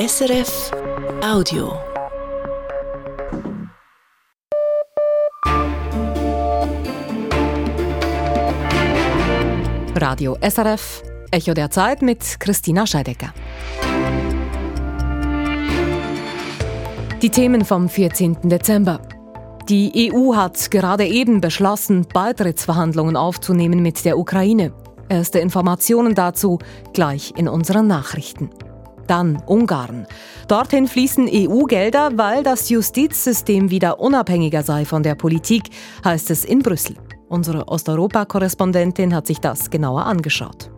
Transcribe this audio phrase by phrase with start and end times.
[0.00, 0.70] SRF
[1.22, 1.78] Audio.
[9.94, 13.34] Radio SRF, Echo der Zeit mit Christina Scheidecker.
[17.20, 18.48] Die Themen vom 14.
[18.48, 19.02] Dezember.
[19.68, 24.72] Die EU hat gerade eben beschlossen, Beitrittsverhandlungen aufzunehmen mit der Ukraine.
[25.10, 26.58] Erste Informationen dazu
[26.94, 28.48] gleich in unseren Nachrichten.
[29.10, 30.06] Dann Ungarn.
[30.46, 35.64] Dorthin fließen EU-Gelder, weil das Justizsystem wieder unabhängiger sei von der Politik,
[36.04, 36.94] heißt es in Brüssel.
[37.28, 40.70] Unsere Osteuropa-Korrespondentin hat sich das genauer angeschaut.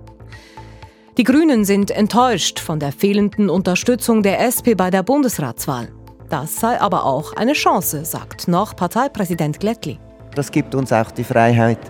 [1.18, 5.88] Die Grünen sind enttäuscht von der fehlenden Unterstützung der SP bei der Bundesratswahl.
[6.30, 9.98] Das sei aber auch eine Chance, sagt noch Parteipräsident Glättli.
[10.34, 11.80] Das gibt uns auch die Freiheit,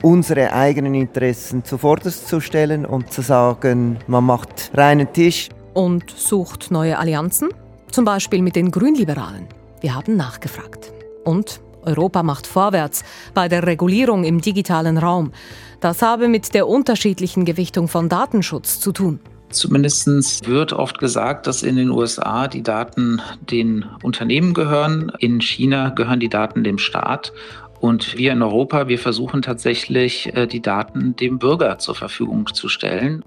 [0.00, 5.50] unsere eigenen Interessen zuvorderst zu stellen und zu sagen, man macht reinen Tisch.
[5.74, 7.48] Und sucht neue Allianzen,
[7.90, 9.46] zum Beispiel mit den Grünliberalen.
[9.80, 10.92] Wir haben nachgefragt.
[11.24, 13.04] Und Europa macht vorwärts
[13.34, 15.32] bei der Regulierung im digitalen Raum.
[15.80, 19.20] Das habe mit der unterschiedlichen Gewichtung von Datenschutz zu tun.
[19.50, 25.88] Zumindest wird oft gesagt, dass in den USA die Daten den Unternehmen gehören, in China
[25.88, 27.32] gehören die Daten dem Staat.
[27.80, 32.68] Und wir in Europa, wir versuchen tatsächlich, äh, die Daten dem Bürger zur Verfügung zu
[32.68, 33.24] stellen.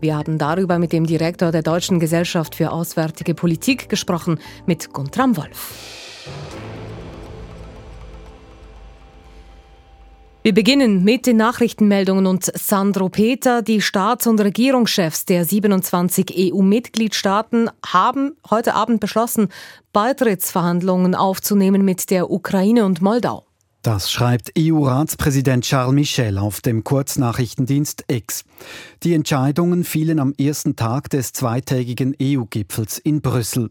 [0.00, 5.36] Wir haben darüber mit dem Direktor der Deutschen Gesellschaft für Auswärtige Politik gesprochen, mit Guntram
[5.36, 6.00] Wolf.
[10.42, 13.60] Wir beginnen mit den Nachrichtenmeldungen und Sandro Peter.
[13.60, 19.48] Die Staats- und Regierungschefs der 27 EU-Mitgliedstaaten haben heute Abend beschlossen,
[19.92, 23.49] Beitrittsverhandlungen aufzunehmen mit der Ukraine und Moldau.
[23.82, 28.44] Das schreibt EU-Ratspräsident Charles Michel auf dem Kurznachrichtendienst X.
[29.02, 33.70] Die Entscheidungen fielen am ersten Tag des zweitägigen EU-Gipfels in Brüssel.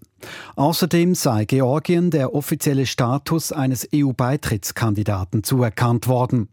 [0.56, 6.50] Außerdem sei Georgien der offizielle Status eines EU-Beitrittskandidaten zuerkannt worden.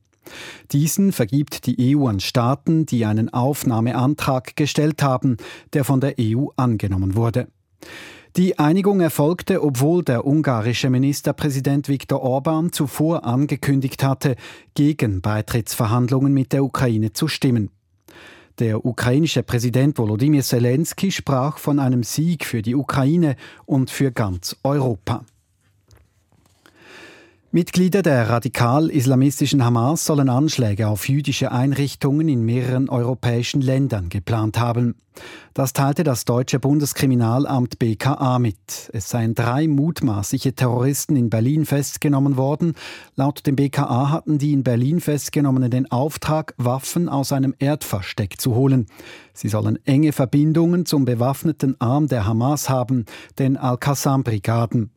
[0.73, 5.39] Diesen vergibt die EU an Staaten, die einen Aufnahmeantrag gestellt haben,
[5.73, 7.49] der von der EU angenommen wurde.
[8.35, 14.37] Die Einigung erfolgte, obwohl der ungarische Ministerpräsident Viktor Orban zuvor angekündigt hatte,
[14.75, 17.71] gegen Beitrittsverhandlungen mit der Ukraine zu stimmen.
[18.59, 23.37] Der ukrainische Präsident Volodymyr Zelensky sprach von einem Sieg für die Ukraine
[23.67, 25.25] und für ganz Europa.
[27.57, 34.95] Mitglieder der radikal-islamistischen Hamas sollen Anschläge auf jüdische Einrichtungen in mehreren europäischen Ländern geplant haben.
[35.55, 38.91] Das teilte das deutsche Bundeskriminalamt BKA mit.
[38.93, 42.75] Es seien drei mutmaßliche Terroristen in Berlin festgenommen worden.
[43.15, 48.55] Laut dem BKA hatten die in Berlin festgenommenen den Auftrag, Waffen aus einem Erdversteck zu
[48.55, 48.85] holen.
[49.33, 53.07] Sie sollen enge Verbindungen zum bewaffneten Arm der Hamas haben,
[53.39, 54.91] den Al-Qassam-Brigaden.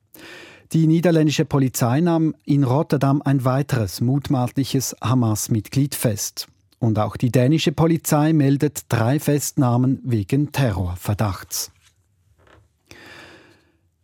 [0.72, 6.48] Die niederländische Polizei nahm in Rotterdam ein weiteres mutmaßliches Hamas-Mitglied fest.
[6.78, 11.72] Und auch die dänische Polizei meldet drei Festnahmen wegen Terrorverdachts.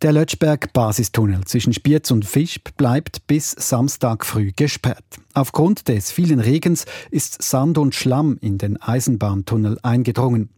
[0.06, 5.02] Der Lötschberg-Basistunnel zwischen Spiez und Fischb bleibt bis Samstag früh gesperrt.
[5.34, 10.50] Aufgrund des vielen Regens ist Sand und Schlamm in den Eisenbahntunnel eingedrungen.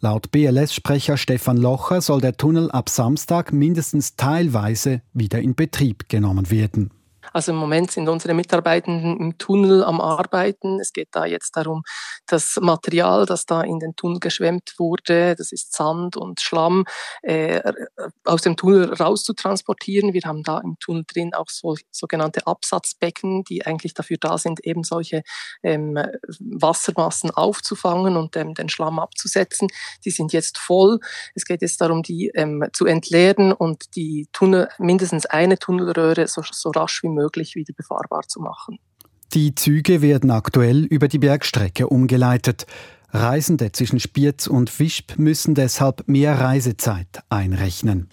[0.00, 6.50] Laut BLS-Sprecher Stefan Locher soll der Tunnel ab Samstag mindestens teilweise wieder in Betrieb genommen
[6.50, 6.90] werden.
[7.32, 10.80] Also im Moment sind unsere Mitarbeitenden im Tunnel am Arbeiten.
[10.80, 11.82] Es geht da jetzt darum,
[12.26, 16.84] das Material, das da in den Tunnel geschwemmt wurde, das ist Sand und Schlamm,
[17.22, 17.60] äh,
[18.24, 20.12] aus dem Tunnel rauszutransportieren.
[20.12, 24.64] Wir haben da im Tunnel drin auch so, sogenannte Absatzbecken, die eigentlich dafür da sind,
[24.64, 25.22] eben solche
[25.62, 25.98] ähm,
[26.38, 29.68] Wassermassen aufzufangen und ähm, den Schlamm abzusetzen.
[30.04, 30.98] Die sind jetzt voll.
[31.34, 36.42] Es geht jetzt darum, die ähm, zu entleeren und die Tunnel, mindestens eine Tunnelröhre so,
[36.50, 38.78] so rasch wie möglich wieder befahrbar zu machen.
[39.34, 42.66] Die Züge werden aktuell über die Bergstrecke umgeleitet.
[43.10, 48.10] Reisende zwischen Spiez und Wischb müssen deshalb mehr Reisezeit einrechnen.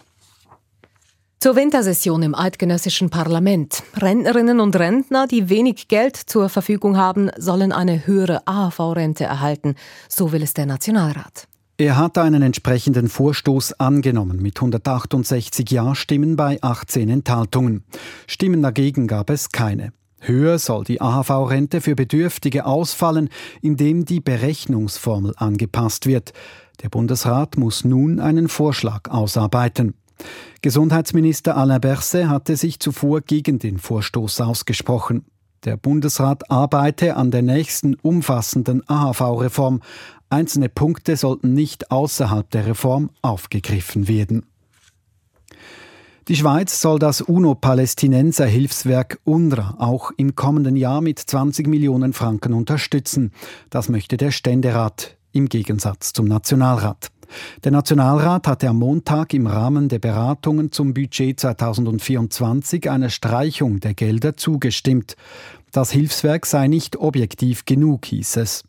[1.40, 3.84] Zur Wintersession im eidgenössischen Parlament.
[3.96, 9.76] Rentnerinnen und Rentner, die wenig Geld zur Verfügung haben, sollen eine höhere AHV-Rente erhalten.
[10.10, 11.48] So will es der Nationalrat.
[11.78, 17.84] Er hat einen entsprechenden Vorstoß angenommen mit 168 Ja-Stimmen bei 18 Enthaltungen.
[18.28, 19.92] Stimmen dagegen gab es keine.
[20.22, 23.28] Höher soll die AHV-Rente für Bedürftige ausfallen,
[23.62, 26.32] indem die Berechnungsformel angepasst wird.
[26.82, 29.96] Der Bundesrat muss nun einen Vorschlag ausarbeiten.
[30.62, 35.26] Gesundheitsminister Alain Berset hatte sich zuvor gegen den Vorstoß ausgesprochen.
[35.66, 39.82] Der Bundesrat arbeite an der nächsten umfassenden AHV-Reform.
[40.30, 44.46] Einzelne Punkte sollten nicht außerhalb der Reform aufgegriffen werden.
[46.28, 53.32] Die Schweiz soll das UNO-Palästinenser-Hilfswerk UNRWA auch im kommenden Jahr mit 20 Millionen Franken unterstützen.
[53.70, 57.12] Das möchte der Ständerat im Gegensatz zum Nationalrat.
[57.64, 63.94] Der Nationalrat hatte am Montag im Rahmen der Beratungen zum Budget 2024 einer Streichung der
[63.94, 65.16] Gelder zugestimmt.
[65.72, 68.64] Das Hilfswerk sei nicht objektiv genug, hieß es.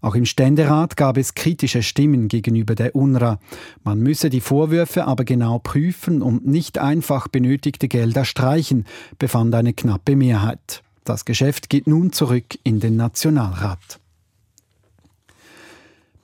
[0.00, 3.38] Auch im Ständerat gab es kritische Stimmen gegenüber der UNRWA.
[3.84, 8.86] Man müsse die Vorwürfe aber genau prüfen und nicht einfach benötigte Gelder streichen,
[9.18, 10.82] befand eine knappe Mehrheit.
[11.04, 14.00] Das Geschäft geht nun zurück in den Nationalrat.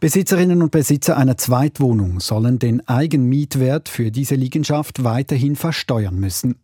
[0.03, 6.57] Besitzerinnen und Besitzer einer Zweitwohnung sollen den Eigenmietwert für diese Liegenschaft weiterhin versteuern müssen.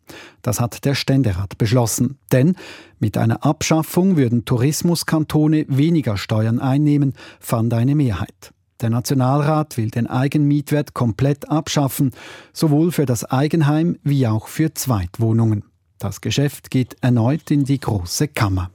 [0.42, 2.18] Das hat der Ständerat beschlossen.
[2.32, 2.56] Denn
[2.98, 8.52] mit einer Abschaffung würden Tourismuskantone weniger Steuern einnehmen, fand eine Mehrheit.
[8.80, 12.10] Der Nationalrat will den Eigenmietwert komplett abschaffen,
[12.52, 15.62] sowohl für das Eigenheim wie auch für Zweitwohnungen.
[16.00, 18.72] Das Geschäft geht erneut in die große Kammer.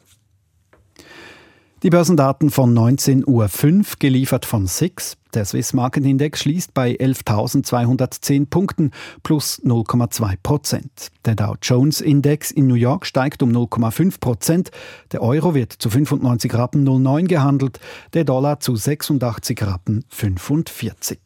[1.83, 5.17] Die Börsendaten von 19.05 Uhr geliefert von SIX.
[5.33, 8.91] Der Swiss Market Index schließt bei 11.210 Punkten
[9.21, 11.11] plus 0,2 Prozent.
[11.25, 14.71] Der Dow Jones Index in New York steigt um 0,5 Prozent.
[15.11, 17.81] Der Euro wird zu 95 Rappen 09 gehandelt,
[18.13, 21.19] der Dollar zu 86 Rappen 45.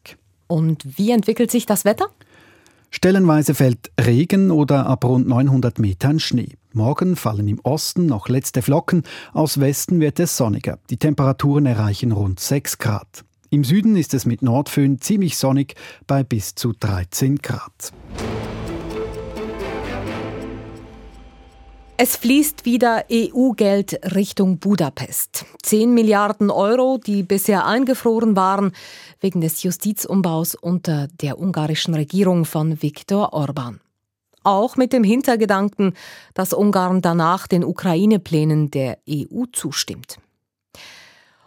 [0.48, 2.06] Und wie entwickelt sich das Wetter?
[2.90, 6.57] Stellenweise fällt Regen oder ab rund 900 Metern Schnee.
[6.78, 9.02] Morgen fallen im Osten noch letzte Flocken,
[9.32, 10.78] aus Westen wird es sonniger.
[10.90, 13.24] Die Temperaturen erreichen rund 6 Grad.
[13.50, 15.74] Im Süden ist es mit Nordföhn ziemlich sonnig
[16.06, 17.92] bei bis zu 13 Grad.
[21.96, 25.46] Es fließt wieder EU-Geld Richtung Budapest.
[25.64, 28.70] 10 Milliarden Euro, die bisher eingefroren waren
[29.20, 33.80] wegen des Justizumbaus unter der ungarischen Regierung von Viktor Orban
[34.42, 35.94] auch mit dem Hintergedanken,
[36.34, 40.18] dass Ungarn danach den Ukraine-Plänen der EU zustimmt.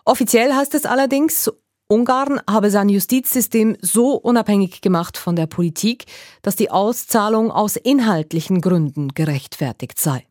[0.06, 1.52] Offiziell heißt es allerdings,
[1.88, 6.06] Ungarn habe sein Justizsystem so unabhängig gemacht von der Politik,
[6.42, 10.26] dass die Auszahlung aus inhaltlichen Gründen gerechtfertigt sei.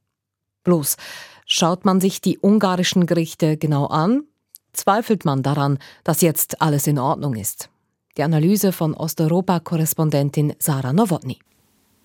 [0.64, 0.96] Bloß
[1.44, 4.22] schaut man sich die ungarischen Gerichte genau an,
[4.72, 7.68] zweifelt man daran, dass jetzt alles in Ordnung ist.
[8.16, 11.40] Die Analyse von Osteuropa-Korrespondentin Sarah Nowotny.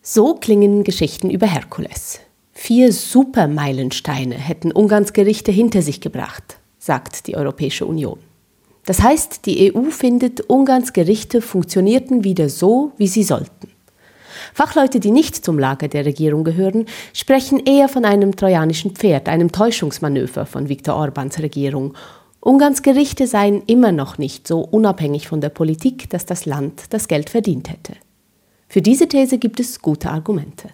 [0.08, 2.20] So klingen Geschichten über Herkules.
[2.52, 8.20] Vier Supermeilensteine hätten Ungarns Gerichte hinter sich gebracht, sagt die Europäische Union.
[8.86, 13.72] Das heißt, die EU findet, Ungarns Gerichte funktionierten wieder so, wie sie sollten.
[14.54, 19.52] Fachleute, die nicht zum Lager der Regierung gehören, sprechen eher von einem trojanischen Pferd, einem
[19.52, 21.96] Täuschungsmanöver von Viktor Orbans Regierung.
[22.42, 27.08] Ungarns Gerichte seien immer noch nicht so unabhängig von der Politik, dass das Land das
[27.08, 27.94] Geld verdient hätte.
[28.76, 30.68] Für diese These gibt es gute Argumente.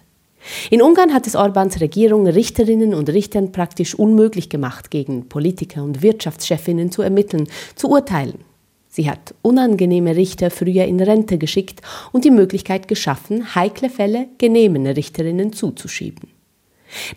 [0.70, 6.02] In Ungarn hat es Orbans Regierung Richterinnen und Richtern praktisch unmöglich gemacht, gegen Politiker und
[6.02, 7.46] Wirtschaftschefinnen zu ermitteln,
[7.76, 8.40] zu urteilen.
[8.88, 14.84] Sie hat unangenehme Richter früher in Rente geschickt und die Möglichkeit geschaffen, heikle Fälle genehmen
[14.84, 16.28] Richterinnen zuzuschieben.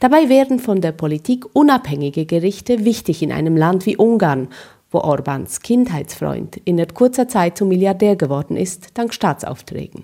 [0.02, 4.50] Dabei wären von der Politik unabhängige Gerichte wichtig in einem Land wie Ungarn,
[4.92, 10.04] wo Orbans Kindheitsfreund in kurzer Zeit zum Milliardär geworden ist, dank Staatsaufträgen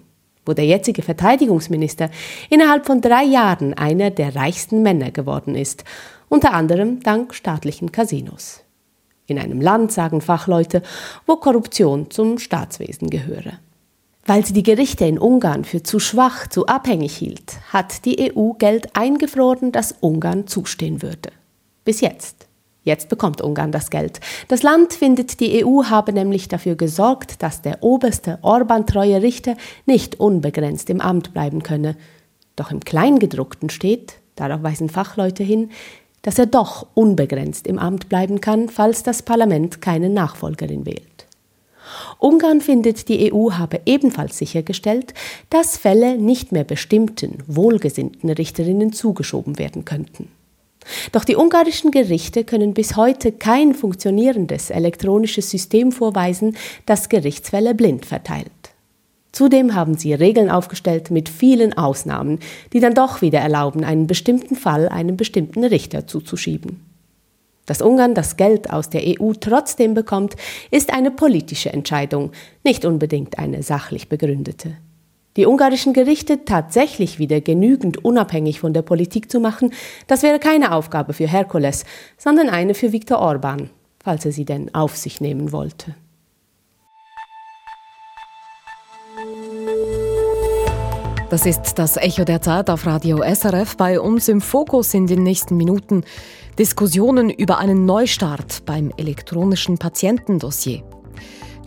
[0.51, 2.09] wo der jetzige Verteidigungsminister
[2.49, 5.85] innerhalb von drei Jahren einer der reichsten Männer geworden ist,
[6.27, 8.59] unter anderem dank staatlichen Casinos.
[9.27, 10.81] In einem Land, sagen Fachleute,
[11.25, 13.59] wo Korruption zum Staatswesen gehöre.
[14.25, 18.51] Weil sie die Gerichte in Ungarn für zu schwach, zu abhängig hielt, hat die EU
[18.51, 21.31] Geld eingefroren, das Ungarn zustehen würde.
[21.85, 22.50] Bis jetzt.
[22.83, 24.19] Jetzt bekommt Ungarn das Geld.
[24.47, 30.19] Das Land findet, die EU habe nämlich dafür gesorgt, dass der oberste Orban-treue Richter nicht
[30.19, 31.95] unbegrenzt im Amt bleiben könne.
[32.55, 35.69] Doch im Kleingedruckten steht, darauf weisen Fachleute hin,
[36.23, 41.27] dass er doch unbegrenzt im Amt bleiben kann, falls das Parlament keine Nachfolgerin wählt.
[42.17, 45.13] Ungarn findet, die EU habe ebenfalls sichergestellt,
[45.49, 50.29] dass Fälle nicht mehr bestimmten, wohlgesinnten Richterinnen zugeschoben werden könnten.
[51.11, 58.05] Doch die ungarischen Gerichte können bis heute kein funktionierendes elektronisches System vorweisen, das Gerichtsfälle blind
[58.05, 58.51] verteilt.
[59.31, 62.39] Zudem haben sie Regeln aufgestellt mit vielen Ausnahmen,
[62.73, 66.81] die dann doch wieder erlauben, einen bestimmten Fall einem bestimmten Richter zuzuschieben.
[67.65, 70.35] Dass Ungarn das Geld aus der EU trotzdem bekommt,
[70.71, 72.31] ist eine politische Entscheidung,
[72.63, 74.75] nicht unbedingt eine sachlich begründete.
[75.37, 79.71] Die ungarischen Gerichte tatsächlich wieder genügend unabhängig von der Politik zu machen,
[80.07, 81.85] das wäre keine Aufgabe für Herkules,
[82.17, 83.69] sondern eine für Viktor Orban,
[84.03, 85.95] falls er sie denn auf sich nehmen wollte.
[91.29, 93.77] Das ist das Echo der Zeit auf Radio SRF.
[93.77, 96.03] Bei uns im Fokus in den nächsten Minuten
[96.59, 100.83] Diskussionen über einen Neustart beim elektronischen Patientendossier.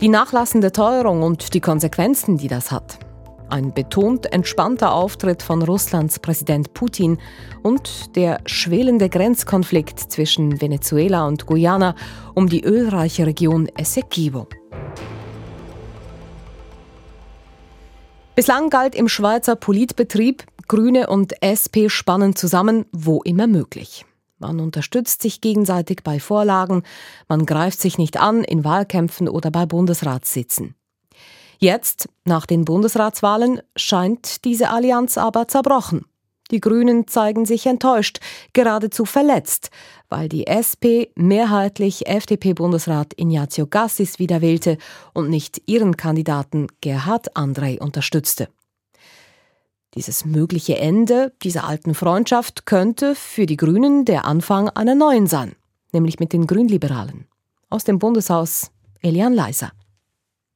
[0.01, 2.99] Die nachlassende Teuerung und die Konsequenzen, die das hat.
[3.49, 7.19] Ein betont entspannter Auftritt von Russlands Präsident Putin
[7.61, 11.95] und der schwelende Grenzkonflikt zwischen Venezuela und Guyana
[12.33, 14.47] um die ölreiche Region Essequibo.
[18.35, 24.05] Bislang galt im Schweizer Politbetrieb, Grüne und SP spannen zusammen, wo immer möglich.
[24.39, 26.83] Man unterstützt sich gegenseitig bei Vorlagen,
[27.29, 30.75] man greift sich nicht an in Wahlkämpfen oder bei Bundesratssitzen.
[31.59, 36.05] Jetzt, nach den Bundesratswahlen, scheint diese Allianz aber zerbrochen.
[36.51, 38.19] Die Grünen zeigen sich enttäuscht,
[38.53, 39.71] geradezu verletzt,
[40.09, 44.77] weil die SP mehrheitlich FDP-Bundesrat Ignazio Gassis wieder wählte
[45.13, 48.47] und nicht ihren Kandidaten Gerhard André unterstützte.
[49.95, 55.55] Dieses mögliche Ende dieser alten Freundschaft könnte für die Grünen der Anfang einer neuen sein,
[55.93, 57.25] nämlich mit den Grünliberalen.
[57.69, 58.69] Aus dem Bundeshaus
[59.01, 59.71] Elian Leiser.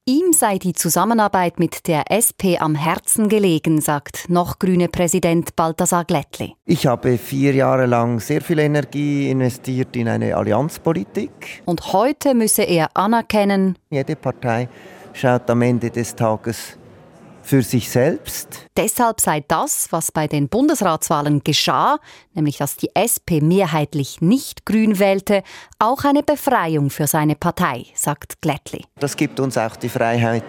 [0.06, 6.04] Ihm sei die Zusammenarbeit mit der SP am Herzen gelegen, sagt noch grüne Präsident Balthasar
[6.04, 6.54] Glättli.
[6.64, 11.62] Ich habe vier Jahre lang sehr viel Energie investiert in eine Allianzpolitik.
[11.66, 14.68] Und heute müsse er anerkennen, jede Partei
[15.12, 16.78] schaut am Ende des Tages
[17.50, 18.66] für sich selbst.
[18.76, 21.98] Deshalb sei das, was bei den Bundesratswahlen geschah,
[22.32, 25.42] nämlich dass die SP mehrheitlich nicht grün wählte,
[25.80, 28.84] auch eine Befreiung für seine Partei, sagt Glättli.
[29.00, 30.44] Das gibt uns auch die Freiheit,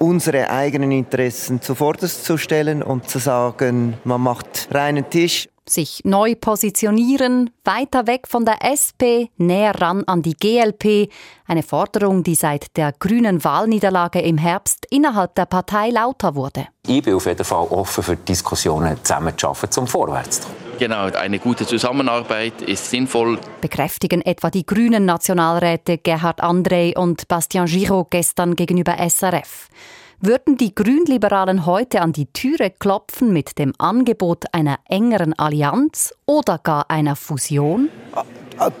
[0.00, 6.34] unsere eigenen Interessen zuvorderst zu stellen und zu sagen, man macht reinen Tisch sich neu
[6.34, 11.10] positionieren, weiter weg von der SP, näher ran an die GLP,
[11.46, 16.66] eine Forderung, die seit der grünen Wahlniederlage im Herbst innerhalb der Partei lauter wurde.
[16.86, 20.70] Ich bin auf jeden Fall offen für Diskussionen zusammenzuarbeiten, um vorwärts zu kommen.
[20.80, 23.38] Genau, eine gute Zusammenarbeit ist sinnvoll.
[23.60, 29.68] Bekräftigen etwa die grünen Nationalräte Gerhard André und Bastien Giraud gestern gegenüber SRF.
[30.22, 36.58] Würden die Grünliberalen heute an die Türe klopfen mit dem Angebot einer engeren Allianz oder
[36.58, 37.88] gar einer Fusion?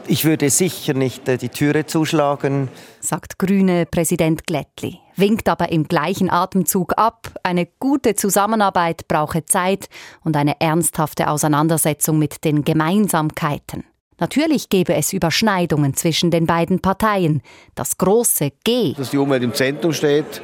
[0.06, 2.68] Ich würde sicher nicht äh, die Türe zuschlagen,
[3.00, 9.88] sagt grüne Präsident Glättli, winkt aber im gleichen Atemzug ab, eine gute Zusammenarbeit brauche Zeit
[10.22, 13.84] und eine ernsthafte Auseinandersetzung mit den Gemeinsamkeiten.
[14.18, 17.40] Natürlich gäbe es Überschneidungen zwischen den beiden Parteien.
[17.74, 18.92] Das große G.
[18.92, 20.42] Dass die Umwelt im Zentrum steht,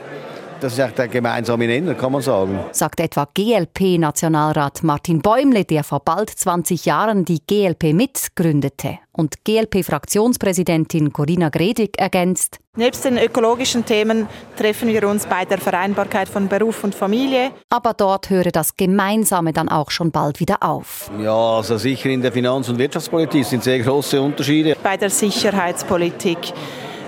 [0.60, 2.58] das ist der gemeinsame Nenner, kann man sagen.
[2.72, 8.98] Sagt etwa GLP-Nationalrat Martin Bäumle, der vor bald 20 Jahren die GLP mitgründete.
[9.12, 12.58] Und GLP-Fraktionspräsidentin Corinna Gredig ergänzt.
[12.76, 17.52] Nebst den ökologischen Themen treffen wir uns bei der Vereinbarkeit von Beruf und Familie.
[17.70, 21.10] Aber dort höre das Gemeinsame dann auch schon bald wieder auf.
[21.22, 24.76] Ja, also sicher in der Finanz- und Wirtschaftspolitik sind sehr große Unterschiede.
[24.82, 26.52] Bei der Sicherheitspolitik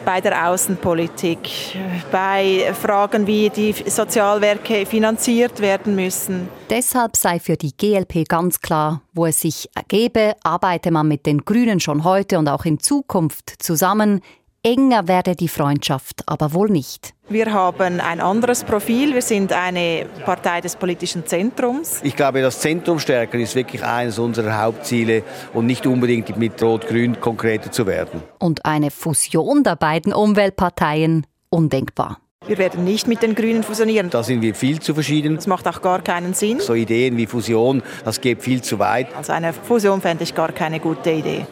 [0.09, 1.77] bei der Außenpolitik,
[2.11, 6.49] bei Fragen, wie die Sozialwerke finanziert werden müssen.
[6.71, 11.45] Deshalb sei für die GLP ganz klar, wo es sich ergebe, arbeite man mit den
[11.45, 14.23] Grünen schon heute und auch in Zukunft zusammen,
[14.69, 17.15] Enger werde die Freundschaft aber wohl nicht.
[17.31, 19.15] Wir haben ein anderes Profil.
[19.15, 22.01] Wir sind eine Partei des politischen Zentrums.
[22.03, 25.23] Ich glaube, das Zentrum stärken ist wirklich eines unserer Hauptziele
[25.55, 28.23] und nicht unbedingt mit Rot-Grün konkreter zu werden.
[28.41, 32.19] Und eine Fusion der beiden Umweltparteien undenkbar.
[32.47, 34.11] Wir werden nicht mit den Grünen fusionieren.
[34.11, 35.37] Da sind wir viel zu verschieden.
[35.37, 36.61] Das macht auch gar keinen Sinn.
[36.61, 39.17] So Ideen wie Fusion, das geht viel zu weit.
[39.17, 41.47] Also eine Fusion fände ich gar keine gute Idee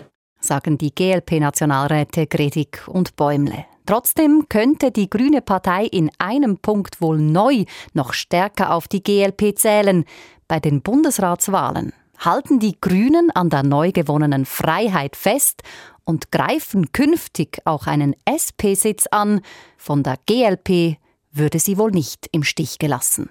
[0.46, 3.66] sagen die GLP-Nationalräte Gredig und Bäumle.
[3.84, 9.56] Trotzdem könnte die Grüne Partei in einem Punkt wohl neu noch stärker auf die GLP
[9.56, 10.04] zählen.
[10.48, 15.62] Bei den Bundesratswahlen halten die Grünen an der neu gewonnenen Freiheit fest
[16.04, 19.40] und greifen künftig auch einen SP-Sitz an.
[19.76, 20.96] Von der GLP
[21.32, 23.30] würde sie wohl nicht im Stich gelassen.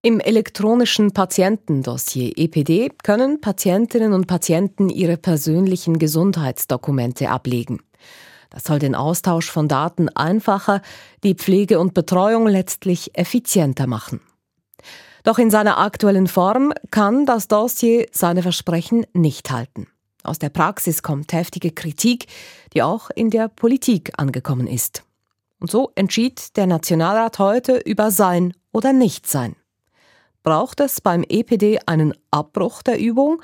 [0.00, 7.80] Im elektronischen Patientendossier EPD können Patientinnen und Patienten ihre persönlichen Gesundheitsdokumente ablegen.
[8.48, 10.82] Das soll den Austausch von Daten einfacher,
[11.24, 14.20] die Pflege und Betreuung letztlich effizienter machen.
[15.24, 19.88] Doch in seiner aktuellen Form kann das Dossier seine Versprechen nicht halten.
[20.22, 22.26] Aus der Praxis kommt heftige Kritik,
[22.72, 25.02] die auch in der Politik angekommen ist.
[25.58, 29.56] Und so entschied der Nationalrat heute über sein oder Nichtsein.
[30.48, 33.42] Braucht es beim EPD einen Abbruch der Übung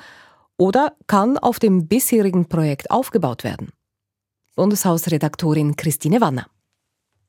[0.57, 3.73] oder kann auf dem bisherigen Projekt aufgebaut werden?
[4.57, 6.47] Bundeshausredaktorin Christine Wanner.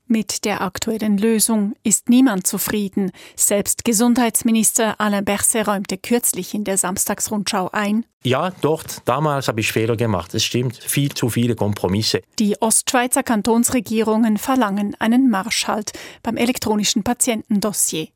[0.08, 3.12] Mit der aktuellen Lösung ist niemand zufrieden.
[3.36, 8.06] Selbst Gesundheitsminister Alain Berset räumte kürzlich in der Samstagsrundschau ein.
[8.24, 10.34] Ja, dort, damals habe ich Fehler gemacht.
[10.36, 12.22] Es stimmt, viel zu viele Kompromisse.
[12.40, 15.92] Die Ostschweizer Kantonsregierungen verlangen einen Marschhalt
[16.24, 18.08] beim elektronischen Patientendossier.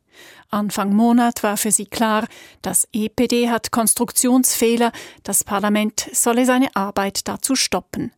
[0.49, 2.27] Anfang Monat war für sie klar,
[2.61, 4.91] das EPD hat Konstruktionsfehler,
[5.23, 8.11] das Parlament solle seine Arbeit dazu stoppen.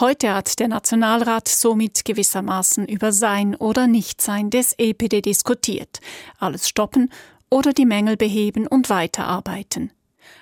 [0.00, 6.00] Heute hat der Nationalrat somit gewissermaßen über Sein oder Nichtsein des EPD diskutiert.
[6.38, 7.12] Alles stoppen
[7.50, 9.92] oder die Mängel beheben und weiterarbeiten.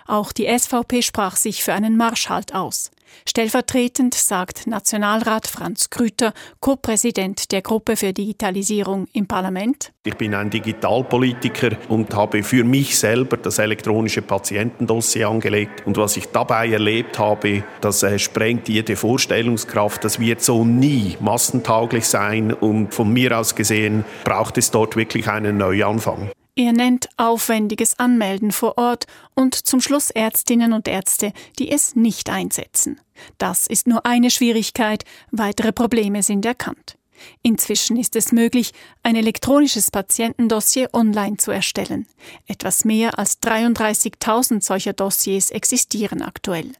[0.06, 2.90] Auch die SVP sprach sich für einen Marschhalt aus.
[3.28, 9.92] Stellvertretend sagt Nationalrat Franz Grüter, Co-Präsident der Gruppe für Digitalisierung im Parlament.
[10.04, 15.86] Ich bin ein Digitalpolitiker und habe für mich selber das elektronische Patientendossier angelegt.
[15.86, 20.04] Und was ich dabei erlebt habe, das äh, sprengt jede Vorstellungskraft.
[20.04, 22.52] Das wird so nie massentauglich sein.
[22.52, 26.30] Und von mir aus gesehen braucht es dort wirklich einen Neuanfang.
[26.58, 32.30] Er nennt aufwendiges Anmelden vor Ort und zum Schluss Ärztinnen und Ärzte, die es nicht
[32.30, 32.98] einsetzen.
[33.36, 36.96] Das ist nur eine Schwierigkeit, weitere Probleme sind erkannt.
[37.42, 38.72] Inzwischen ist es möglich,
[39.02, 42.06] ein elektronisches Patientendossier online zu erstellen.
[42.46, 46.72] Etwas mehr als 33.000 solcher Dossiers existieren aktuell.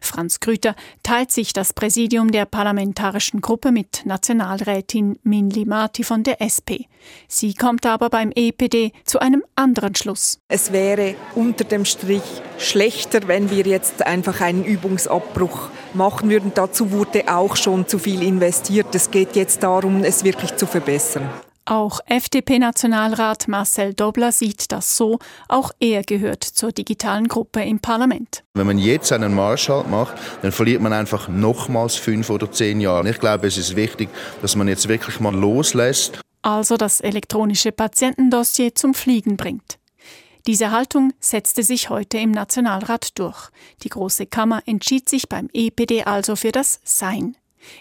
[0.00, 6.40] Franz Grüter teilt sich das Präsidium der parlamentarischen Gruppe mit Nationalrätin Minli Mati von der
[6.42, 6.88] SP.
[7.28, 10.40] Sie kommt aber beim EPD zu einem anderen Schluss.
[10.48, 12.22] Es wäre unter dem Strich
[12.58, 16.52] schlechter, wenn wir jetzt einfach einen Übungsabbruch machen würden.
[16.54, 18.94] Dazu wurde auch schon zu viel investiert.
[18.94, 21.28] Es geht jetzt darum, es wirklich zu verbessern.
[21.70, 25.18] Auch FDP-Nationalrat Marcel Dobler sieht das so.
[25.48, 28.42] Auch er gehört zur digitalen Gruppe im Parlament.
[28.54, 33.10] Wenn man jetzt einen Marschhalt macht, dann verliert man einfach nochmals fünf oder zehn Jahre.
[33.10, 34.08] Ich glaube, es ist wichtig,
[34.40, 36.18] dass man jetzt wirklich mal loslässt.
[36.40, 39.78] Also das elektronische Patientendossier zum Fliegen bringt.
[40.46, 43.50] Diese Haltung setzte sich heute im Nationalrat durch.
[43.82, 47.36] Die Große Kammer entschied sich beim EPD also für das Sein.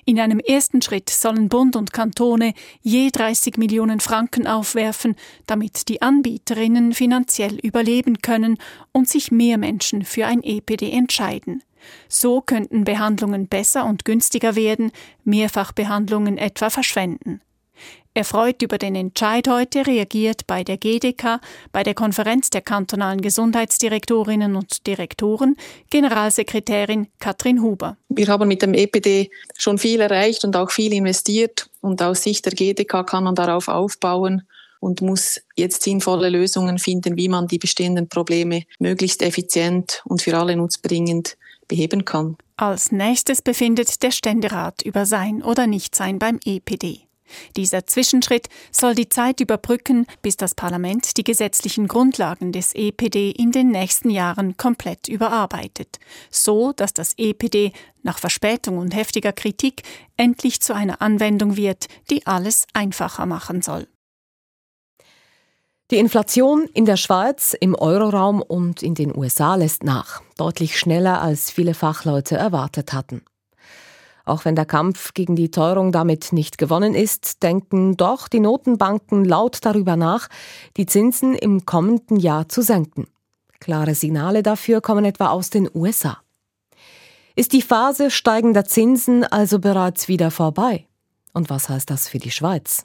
[0.05, 6.01] In einem ersten Schritt sollen Bund und Kantone je 30 Millionen Franken aufwerfen, damit die
[6.01, 8.57] Anbieterinnen finanziell überleben können
[8.91, 11.63] und sich mehr Menschen für ein EPD entscheiden.
[12.09, 14.91] So könnten Behandlungen besser und günstiger werden,
[15.23, 17.41] Mehrfachbehandlungen etwa verschwenden.
[18.17, 21.39] Erfreut über den Entscheid heute reagiert bei der GDK,
[21.71, 25.55] bei der Konferenz der kantonalen Gesundheitsdirektorinnen und Direktoren,
[25.91, 27.95] Generalsekretärin Katrin Huber.
[28.09, 32.43] Wir haben mit dem EPD schon viel erreicht und auch viel investiert und aus Sicht
[32.45, 34.47] der GDK kann man darauf aufbauen
[34.79, 40.35] und muss jetzt sinnvolle Lösungen finden, wie man die bestehenden Probleme möglichst effizient und für
[40.35, 42.35] alle nutzbringend beheben kann.
[42.55, 47.06] Als nächstes befindet der Ständerat über sein oder Nichtsein beim EPD.
[47.55, 53.51] Dieser Zwischenschritt soll die Zeit überbrücken, bis das Parlament die gesetzlichen Grundlagen des EPD in
[53.51, 57.71] den nächsten Jahren komplett überarbeitet, so dass das EPD
[58.03, 59.83] nach Verspätung und heftiger Kritik
[60.15, 63.87] endlich zu einer Anwendung wird, die alles einfacher machen soll.
[65.89, 71.21] Die Inflation in der Schweiz, im Euroraum und in den USA lässt nach, deutlich schneller
[71.21, 73.23] als viele Fachleute erwartet hatten.
[74.27, 79.23] Auch wenn der Kampf gegen die Teuerung damit nicht gewonnen ist, denken doch die Notenbanken
[79.23, 80.27] laut darüber nach,
[80.75, 83.07] die Zinsen im kommenden Jahr zu senken.
[83.61, 86.21] Klare Signale dafür kommen etwa aus den USA.
[87.37, 90.87] Ist die Phase steigender Zinsen also bereits wieder vorbei?
[91.33, 92.83] Und was heißt das für die Schweiz?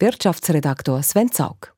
[0.00, 1.77] Wirtschaftsredaktor Sven Zaug.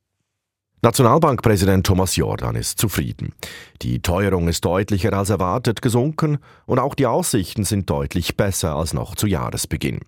[0.83, 3.35] Nationalbankpräsident Thomas Jordan ist zufrieden.
[3.83, 8.95] Die Teuerung ist deutlicher als erwartet gesunken und auch die Aussichten sind deutlich besser als
[8.95, 10.01] noch zu Jahresbeginn.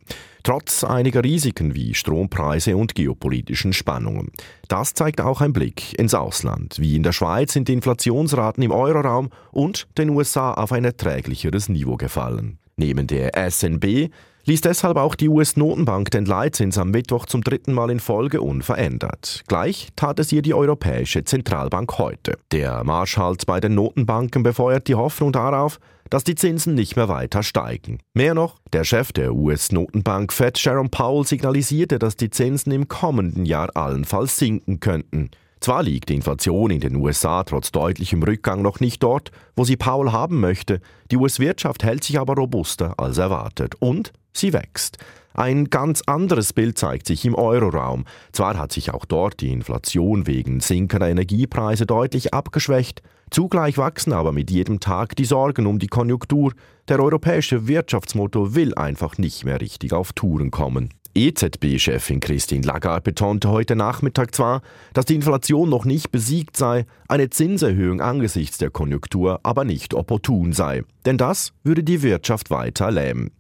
[0.45, 4.33] Trotz einiger Risiken wie Strompreise und geopolitischen Spannungen.
[4.69, 6.79] Das zeigt auch ein Blick ins Ausland.
[6.81, 11.69] Wie in der Schweiz sind die Inflationsraten im Euroraum und den USA auf ein erträglicheres
[11.69, 12.59] Niveau gefallen.
[12.77, 14.11] Neben der SNB
[14.45, 19.43] ließ deshalb auch die US-Notenbank den Leitzins am Mittwoch zum dritten Mal in Folge unverändert.
[19.47, 22.39] Gleich tat es ihr die Europäische Zentralbank heute.
[22.51, 25.79] Der Marschhalt bei den Notenbanken befeuert die Hoffnung darauf,
[26.11, 27.99] dass die Zinsen nicht mehr weiter steigen.
[28.13, 33.47] Mehr noch, der Chef der US-Notenbank Fed Sharon Powell signalisierte, dass die Zinsen im kommenden
[33.47, 35.31] Jahr allenfalls sinken könnten.
[35.61, 39.77] Zwar liegt die Inflation in den USA trotz deutlichem Rückgang noch nicht dort, wo sie
[39.77, 40.81] Paul haben möchte,
[41.13, 44.99] die US-Wirtschaft hält sich aber robuster als erwartet und sie wächst.
[45.35, 48.05] Ein ganz anderes Bild zeigt sich im Euroraum.
[48.33, 54.33] Zwar hat sich auch dort die Inflation wegen sinkender Energiepreise deutlich abgeschwächt, zugleich wachsen aber
[54.33, 56.53] mit jedem Tag die Sorgen um die Konjunktur.
[56.89, 60.91] Der europäische Wirtschaftsmotor will einfach nicht mehr richtig auf Touren kommen.
[61.15, 64.63] EZB-Chefin Christine Lagarde betonte heute Nachmittag zwar,
[64.95, 70.53] dass die Inflation noch nicht besiegt sei, eine Zinserhöhung angesichts der Konjunktur aber nicht opportun
[70.53, 70.85] sei.
[71.05, 73.31] Denn das würde die Wirtschaft weiter lähmen.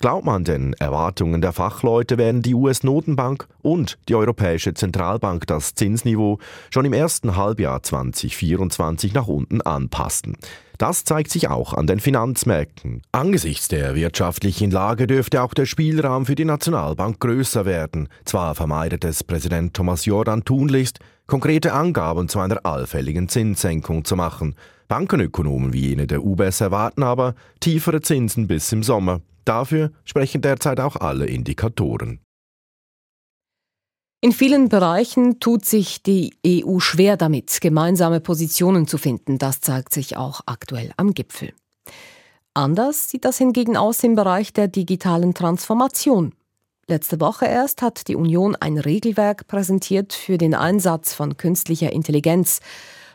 [0.00, 6.38] Glaubt man den Erwartungen der Fachleute, werden die US-Notenbank und die Europäische Zentralbank das Zinsniveau
[6.70, 10.36] schon im ersten Halbjahr 2024 nach unten anpassen.
[10.78, 13.02] Das zeigt sich auch an den Finanzmärkten.
[13.12, 18.08] Angesichts der wirtschaftlichen Lage dürfte auch der Spielraum für die Nationalbank größer werden.
[18.24, 24.54] Zwar vermeidet es Präsident Thomas Jordan tunlichst, konkrete Angaben zu einer allfälligen Zinssenkung zu machen.
[24.88, 29.20] Bankenökonomen wie jene der UBS erwarten aber tiefere Zinsen bis im Sommer.
[29.44, 32.20] Dafür sprechen derzeit auch alle Indikatoren.
[34.26, 39.38] In vielen Bereichen tut sich die EU schwer damit, gemeinsame Positionen zu finden.
[39.38, 41.52] Das zeigt sich auch aktuell am Gipfel.
[42.52, 46.32] Anders sieht das hingegen aus im Bereich der digitalen Transformation.
[46.88, 52.58] Letzte Woche erst hat die Union ein Regelwerk präsentiert für den Einsatz von künstlicher Intelligenz.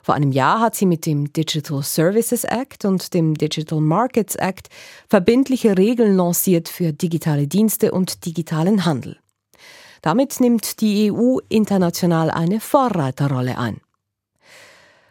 [0.04, 4.70] Vor einem Jahr hat sie mit dem Digital Services Act und dem Digital Markets Act
[5.10, 9.21] verbindliche Regeln lanciert für digitale Dienste und digitalen Handel.
[10.02, 13.82] Damit nimmt die EU international eine Vorreiterrolle ein.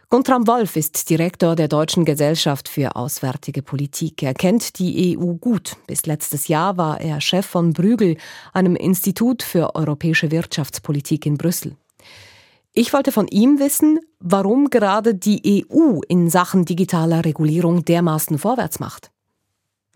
[0.08, 4.24] Guntram Wolf ist Direktor der Deutschen Gesellschaft für Auswärtige Politik.
[4.24, 5.76] Er kennt die EU gut.
[5.86, 8.16] Bis letztes Jahr war er Chef von Brügel,
[8.52, 11.76] einem Institut für europäische Wirtschaftspolitik in Brüssel.
[12.72, 18.80] Ich wollte von ihm wissen, warum gerade die EU in Sachen digitaler Regulierung dermaßen vorwärts
[18.80, 19.12] macht.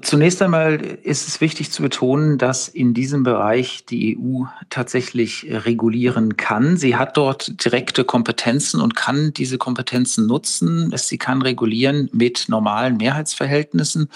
[0.02, 6.36] Zunächst einmal ist es wichtig zu betonen, dass in diesem Bereich die EU tatsächlich regulieren
[6.36, 6.76] kann.
[6.76, 10.92] Sie hat dort direkte Kompetenzen und kann diese Kompetenzen nutzen.
[10.96, 14.10] Sie kann regulieren mit normalen Mehrheitsverhältnissen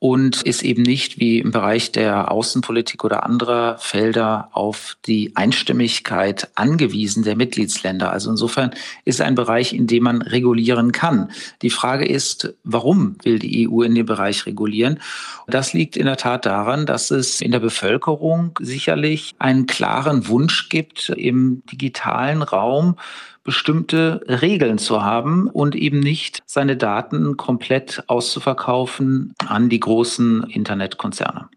[0.00, 6.48] und ist eben nicht wie im Bereich der Außenpolitik oder anderer Felder auf die Einstimmigkeit
[6.54, 8.10] angewiesen der Mitgliedsländer.
[8.10, 8.70] Also insofern
[9.04, 11.30] ist ein Bereich, in dem man regulieren kann.
[11.60, 15.00] Die Frage ist, warum will die EU in dem Bereich regulieren?
[15.46, 20.70] Das liegt in der Tat daran, dass es in der Bevölkerung sicherlich einen klaren Wunsch
[20.70, 22.96] gibt, im digitalen Raum
[23.42, 31.48] bestimmte Regeln zu haben und eben nicht seine Daten komplett auszuverkaufen an die großen Internetkonzerne.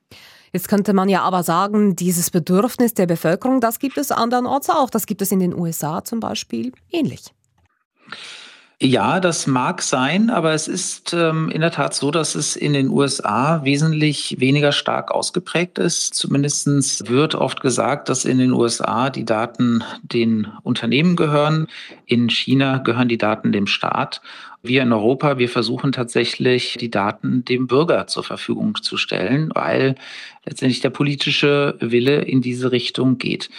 [0.53, 4.89] Jetzt könnte man ja aber sagen, dieses Bedürfnis der Bevölkerung, das gibt es andernorts auch.
[4.91, 7.33] Das gibt es in den USA zum Beispiel ähnlich.
[8.85, 12.73] Ja, das mag sein, aber es ist ähm, in der Tat so, dass es in
[12.73, 16.15] den USA wesentlich weniger stark ausgeprägt ist.
[16.15, 21.67] Zumindest wird oft gesagt, dass in den USA die Daten den Unternehmen gehören.
[22.07, 24.21] In China gehören die Daten dem Staat.
[24.63, 29.95] Wir in Europa, wir versuchen tatsächlich, die Daten dem Bürger zur Verfügung zu stellen, weil
[30.43, 33.49] letztendlich der politische Wille in diese Richtung geht.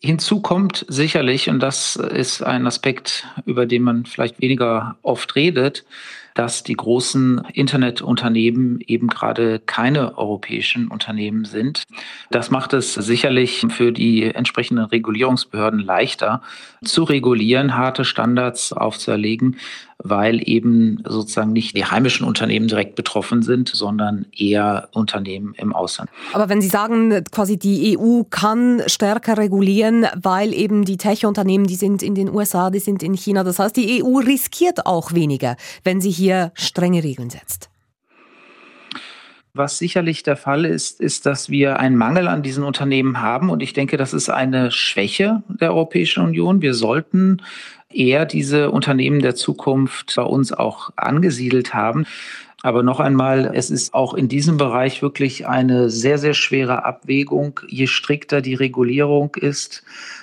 [0.00, 5.84] Hinzu kommt sicherlich, und das ist ein Aspekt, über den man vielleicht weniger oft redet,
[6.34, 11.82] dass die großen Internetunternehmen eben gerade keine europäischen Unternehmen sind.
[12.30, 16.42] Das macht es sicherlich für die entsprechenden Regulierungsbehörden leichter
[16.84, 19.56] zu regulieren, harte Standards aufzuerlegen,
[20.02, 26.10] weil eben sozusagen nicht die heimischen Unternehmen direkt betroffen sind, sondern eher Unternehmen im Ausland.
[26.32, 31.74] Aber wenn Sie sagen, quasi die EU kann stärker regulieren, weil eben die Tech-Unternehmen, die
[31.74, 35.56] sind in den USA, die sind in China, das heißt, die EU riskiert auch weniger,
[35.84, 37.70] wenn sie hier strenge Regeln setzt.
[39.58, 43.50] Was sicherlich der Fall ist, ist, dass wir einen Mangel an diesen Unternehmen haben.
[43.50, 46.62] Und ich denke, das ist eine Schwäche der Europäischen Union.
[46.62, 47.42] Wir sollten
[47.92, 52.06] eher diese Unternehmen der Zukunft bei uns auch angesiedelt haben.
[52.62, 57.58] Aber noch einmal, es ist auch in diesem Bereich wirklich eine sehr, sehr schwere Abwägung.
[57.66, 59.82] Je strikter die Regulierung ist,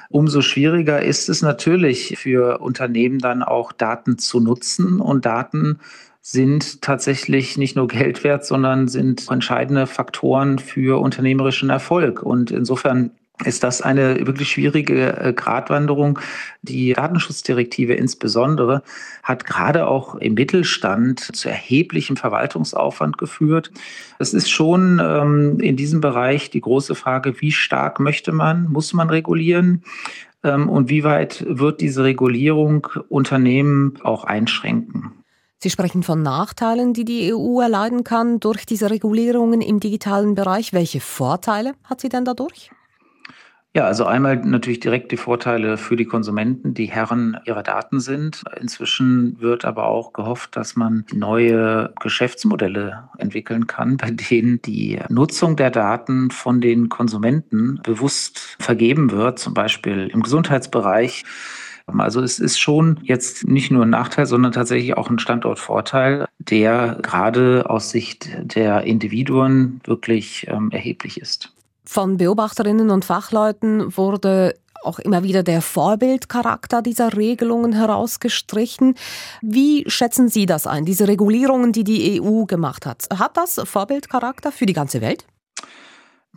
[0.10, 5.82] umso schwieriger ist es natürlich für Unternehmen dann auch Daten zu nutzen und Daten
[6.28, 12.24] sind tatsächlich nicht nur Geld wert, sondern sind entscheidende Faktoren für unternehmerischen Erfolg.
[12.24, 13.12] Und insofern
[13.44, 16.18] ist das eine wirklich schwierige äh, Gratwanderung.
[16.64, 18.82] Die Datenschutzdirektive insbesondere
[19.22, 23.70] hat gerade auch im Mittelstand zu erheblichem Verwaltungsaufwand geführt.
[24.18, 28.94] Es ist schon ähm, in diesem Bereich die große Frage, wie stark möchte man, muss
[28.94, 29.84] man regulieren?
[30.44, 35.12] Ähm, und wie weit wird diese Regulierung Unternehmen auch einschränken?
[35.66, 40.74] Sie sprechen von Nachteilen, die die EU erleiden kann durch diese Regulierungen im digitalen Bereich.
[40.74, 42.70] Welche Vorteile hat sie denn dadurch?
[43.74, 48.44] Ja, also einmal natürlich direkt die Vorteile für die Konsumenten, die Herren ihrer Daten sind.
[48.62, 55.56] Inzwischen wird aber auch gehofft, dass man neue Geschäftsmodelle entwickeln kann, bei denen die Nutzung
[55.56, 61.26] der Daten von den Konsumenten bewusst vergeben wird, zum Beispiel im Gesundheitsbereich.
[61.88, 66.98] Also es ist schon jetzt nicht nur ein Nachteil, sondern tatsächlich auch ein Standortvorteil, der
[67.02, 71.54] gerade aus Sicht der Individuen wirklich ähm, erheblich ist.
[71.86, 78.96] Von Beobachterinnen und Fachleuten wurde auch immer wieder der Vorbildcharakter dieser Regelungen herausgestrichen.
[79.42, 83.08] Wie schätzen Sie das ein, diese Regulierungen, die die EU gemacht hat?
[83.18, 85.26] Hat das Vorbildcharakter für die ganze Welt?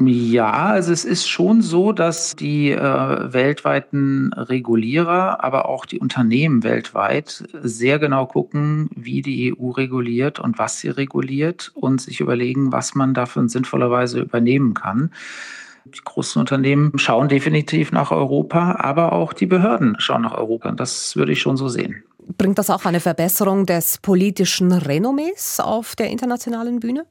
[0.01, 6.63] Ja, also es ist schon so, dass die äh, weltweiten Regulierer, aber auch die Unternehmen
[6.63, 12.71] weltweit sehr genau gucken, wie die EU reguliert und was sie reguliert und sich überlegen,
[12.71, 15.11] was man dafür in sinnvoller Weise übernehmen kann.
[15.85, 20.71] Die großen Unternehmen schauen definitiv nach Europa, aber auch die Behörden schauen nach Europa.
[20.73, 22.05] Das würde ich schon so sehen.
[22.37, 27.07] Bringt das auch eine Verbesserung des politischen Renommees auf der internationalen Bühne?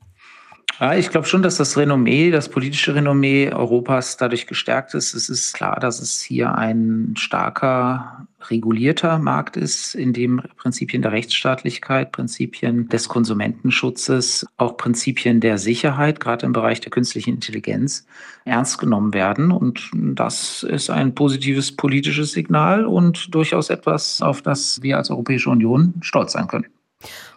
[0.79, 5.15] Ja, ich glaube schon, dass das Renommee, das politische Renommee Europas dadurch gestärkt ist.
[5.15, 11.13] Es ist klar, dass es hier ein starker regulierter Markt ist, in dem Prinzipien der
[11.13, 18.05] Rechtsstaatlichkeit, Prinzipien des Konsumentenschutzes, auch Prinzipien der Sicherheit, gerade im Bereich der künstlichen Intelligenz,
[18.45, 19.49] ernst genommen werden.
[19.49, 25.49] Und das ist ein positives politisches Signal und durchaus etwas, auf das wir als Europäische
[25.49, 26.67] Union stolz sein können.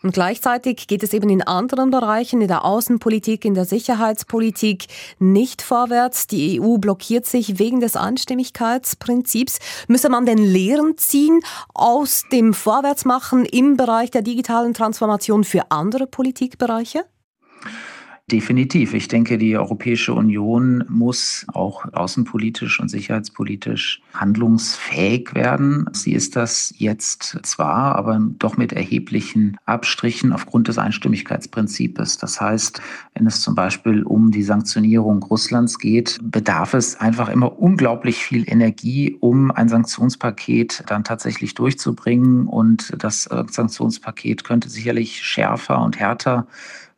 [0.03, 4.87] Und gleichzeitig geht es eben in anderen Bereichen, in der Außenpolitik, in der Sicherheitspolitik
[5.19, 6.27] nicht vorwärts.
[6.27, 9.59] Die EU blockiert sich wegen des Einstimmigkeitsprinzips.
[9.89, 11.41] Müsse man denn Lehren ziehen
[11.75, 17.05] aus dem Vorwärtsmachen im Bereich der digitalen Transformation für andere Politikbereiche?
[18.31, 18.95] Definitiv.
[18.95, 25.87] Ich denke, die Europäische Union muss auch außenpolitisch und sicherheitspolitisch handlungsfähig werden.
[25.93, 32.19] Sie ist das jetzt zwar, aber doch mit erheblichen Abstrichen aufgrund des Einstimmigkeitsprinzips.
[32.19, 32.81] Das heißt,
[33.15, 38.49] wenn es zum Beispiel um die Sanktionierung Russlands geht, bedarf es einfach immer unglaublich viel
[38.49, 42.47] Energie, um ein Sanktionspaket dann tatsächlich durchzubringen.
[42.47, 46.47] Und das Sanktionspaket könnte sicherlich schärfer und härter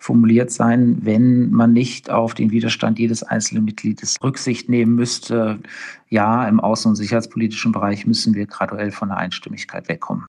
[0.03, 5.61] formuliert sein, wenn man nicht auf den Widerstand jedes einzelnen Mitgliedes Rücksicht nehmen müsste.
[6.09, 10.27] Ja, im außen- und sicherheitspolitischen Bereich müssen wir graduell von der Einstimmigkeit wegkommen.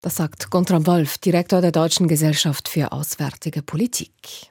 [0.00, 4.50] Das sagt Gontram Wolf, Direktor der Deutschen Gesellschaft für Auswärtige Politik.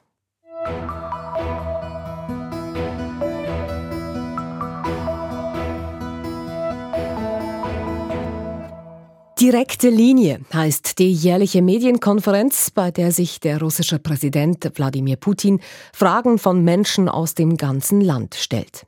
[9.42, 15.58] Direkte Linie heißt die jährliche Medienkonferenz, bei der sich der russische Präsident Wladimir Putin
[15.92, 18.86] Fragen von Menschen aus dem ganzen Land stellt.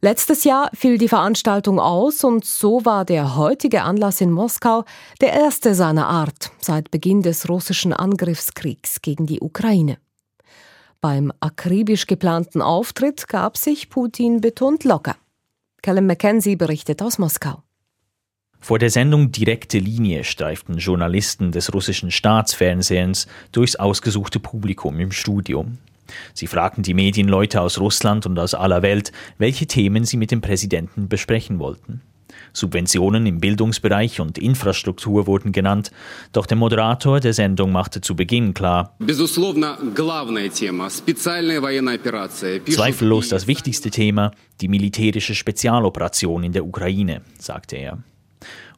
[0.00, 4.82] Letztes Jahr fiel die Veranstaltung aus und so war der heutige Anlass in Moskau
[5.20, 9.98] der erste seiner Art seit Beginn des russischen Angriffskriegs gegen die Ukraine.
[11.00, 15.14] Beim akribisch geplanten Auftritt gab sich Putin betont locker.
[15.82, 17.62] Callum McKenzie berichtet aus Moskau.
[18.62, 25.66] Vor der Sendung Direkte Linie streiften Journalisten des russischen Staatsfernsehens durchs ausgesuchte Publikum im Studio.
[26.32, 30.40] Sie fragten die Medienleute aus Russland und aus aller Welt, welche Themen sie mit dem
[30.40, 32.02] Präsidenten besprechen wollten.
[32.52, 35.90] Subventionen im Bildungsbereich und Infrastruktur wurden genannt,
[36.30, 38.94] doch der Moderator der Sendung machte zu Beginn klar,
[42.74, 47.98] Zweifellos das wichtigste Thema, die militärische Spezialoperation in der Ukraine, sagte er.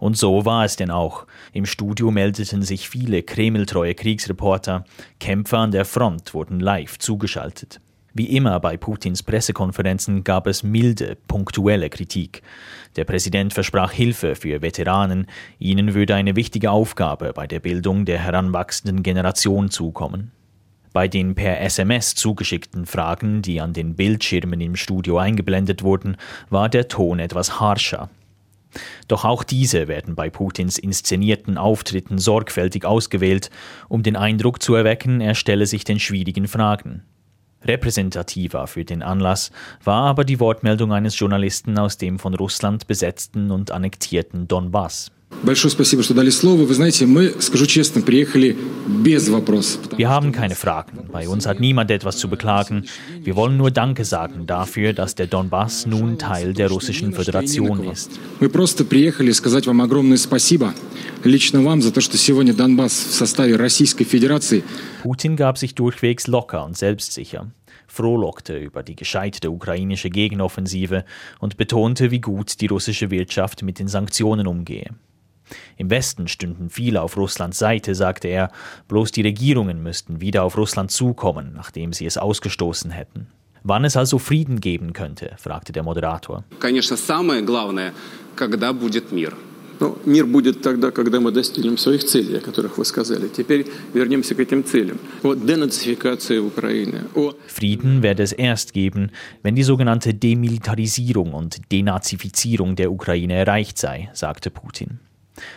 [0.04, 1.26] Und so war es denn auch.
[1.54, 4.84] Im Studio meldeten sich viele kremltreue Kriegsreporter.
[5.18, 7.80] Kämpfer an der Front wurden live zugeschaltet.
[8.12, 12.42] Wie immer bei Putins Pressekonferenzen gab es milde, punktuelle Kritik.
[12.96, 15.26] Der Präsident versprach Hilfe für Veteranen,
[15.58, 20.32] ihnen würde eine wichtige Aufgabe bei der Bildung der heranwachsenden Generation zukommen.
[20.92, 26.18] Bei den per SMS zugeschickten Fragen, die an den Bildschirmen im Studio eingeblendet wurden,
[26.50, 28.10] war der Ton etwas harscher.
[29.08, 33.50] Doch auch diese werden bei Putins inszenierten Auftritten sorgfältig ausgewählt,
[33.88, 37.02] um den Eindruck zu erwecken, er stelle sich den schwierigen Fragen.
[37.64, 39.50] Repräsentativer für den Anlass
[39.82, 45.10] war aber die Wortmeldung eines Journalisten aus dem von Russland besetzten und annektierten Donbass.
[49.96, 50.98] Wir haben keine Fragen.
[51.12, 52.86] Bei uns hat niemand etwas zu beklagen.
[53.20, 58.10] Wir wollen nur Danke sagen dafür, dass der Donbass nun Teil der Russischen Föderation ist.
[65.02, 67.48] Putin gab sich durchwegs locker und selbstsicher.
[67.86, 71.04] frohlockte über die gescheiterte ukrainische Gegenoffensive
[71.38, 74.90] und betonte, wie gut die russische Wirtschaft mit den Sanktionen umgehe.
[75.77, 78.51] Im Westen stünden viele auf Russlands Seite, sagte er,
[78.87, 83.27] bloß die Regierungen müssten wieder auf Russland zukommen, nachdem sie es ausgestoßen hätten.
[83.63, 86.43] Wann es also Frieden geben könnte, fragte der Moderator.
[86.59, 87.93] Конечно, самое главное,
[88.35, 89.35] когда будет мир.
[89.81, 93.29] Ну, мир будет тогда, когда мы достигнем своих целей, о которых вы сказали.
[93.29, 94.97] Теперь вернемся к этим целям.
[95.23, 97.05] О денацификации Украины.
[97.15, 97.33] О...
[97.47, 104.09] Frieden werde es erst geben, wenn die sogenannte Demilitarisierung und Denazifizierung der Ukraine erreicht sei,
[104.13, 104.99] sagte Putin.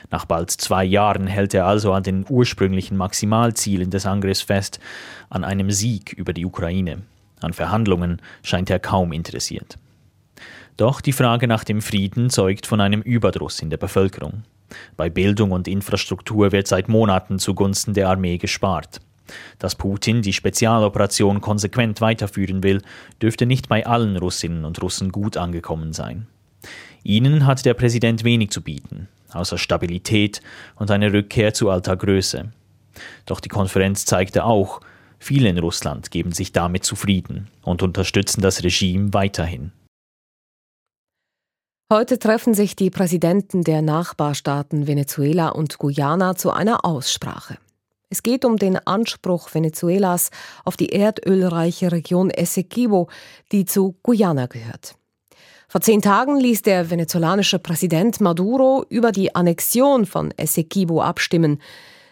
[0.10, 4.80] Nach bald zwei Jahren hält er also an den ursprünglichen Maximalzielen des Angriffs fest,
[5.30, 7.04] an einem Sieg über die Ukraine.
[7.42, 9.78] An Verhandlungen scheint er kaum interessiert.
[10.76, 14.44] Doch die Frage nach dem Frieden zeugt von einem Überdruss in der Bevölkerung.
[14.96, 19.00] Bei Bildung und Infrastruktur wird seit Monaten zugunsten der Armee gespart.
[19.60, 22.82] Dass Putin die Spezialoperation konsequent weiterführen will,
[23.22, 26.28] dürfte nicht bei allen Russinnen und Russen gut angekommen sein.
[27.04, 30.42] Ihnen hat der Präsident wenig zu bieten außer Stabilität
[30.76, 32.52] und eine Rückkehr zu alter Größe.
[33.26, 34.82] Doch die Konferenz zeigte auch,
[35.20, 39.72] viele in Russland geben sich damit zufrieden und unterstützen das Regime weiterhin.
[41.92, 47.58] Heute treffen sich die Präsidenten der Nachbarstaaten Venezuela und Guyana zu einer Aussprache.
[48.10, 50.32] Es geht um den Anspruch Venezuelas
[50.66, 53.10] auf die erdölreiche Region Essequibo,
[53.52, 54.96] die zu Guyana gehört.
[55.70, 61.62] Vor zehn Tagen ließ der venezolanische Präsident Maduro über die Annexion von Essequibo abstimmen.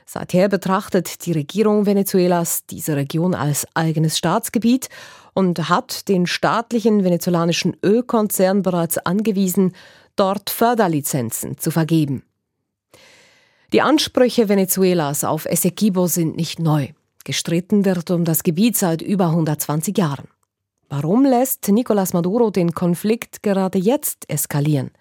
[0.06, 4.90] Seither betrachtet die Regierung Venezuelas diese Region als eigenes Staatsgebiet
[5.34, 9.74] und hat den staatlichen venezolanischen Ölkonzern bereits angewiesen,
[10.18, 12.24] dort Förderlizenzen zu vergeben.
[13.72, 16.90] Die Ansprüche Venezuelas auf Essequibo sind nicht neu.
[17.24, 20.28] Gestritten wird um das Gebiet seit über 120 Jahren.
[20.90, 24.92] Warum lässt Nicolás Maduro den Konflikt gerade jetzt eskalieren?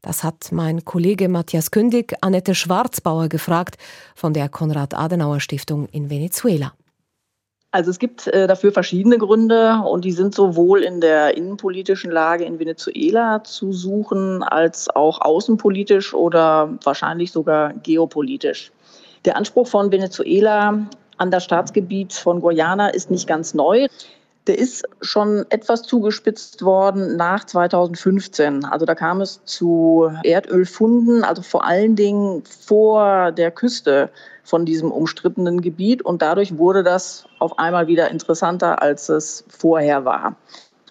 [0.00, 3.76] Das hat mein Kollege Matthias Kündig Annette Schwarzbauer gefragt
[4.14, 6.72] von der Konrad-Adenauer-Stiftung in Venezuela.
[7.72, 12.44] Also es gibt äh, dafür verschiedene Gründe und die sind sowohl in der innenpolitischen Lage
[12.44, 18.72] in Venezuela zu suchen als auch außenpolitisch oder wahrscheinlich sogar geopolitisch.
[19.24, 20.86] Der Anspruch von Venezuela
[21.18, 23.86] an das Staatsgebiet von Guyana ist nicht ganz neu
[24.46, 28.64] der ist schon etwas zugespitzt worden nach 2015.
[28.64, 34.10] Also da kam es zu Erdölfunden, also vor allen Dingen vor der Küste
[34.42, 36.02] von diesem umstrittenen Gebiet.
[36.02, 40.34] Und dadurch wurde das auf einmal wieder interessanter, als es vorher war.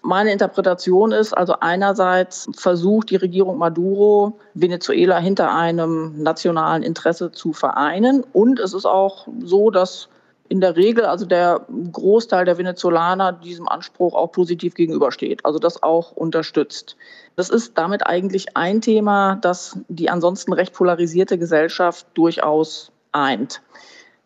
[0.04, 7.54] Meine Interpretation ist also einerseits versucht die Regierung Maduro Venezuela hinter einem nationalen Interesse zu
[7.54, 8.24] vereinen.
[8.34, 10.10] Und es ist auch so, dass
[10.52, 15.82] in der Regel, also der Großteil der Venezolaner diesem Anspruch auch positiv gegenübersteht, also das
[15.82, 16.98] auch unterstützt.
[17.38, 23.62] Das ist damit eigentlich ein Thema, das die ansonsten recht polarisierte Gesellschaft durchaus eint.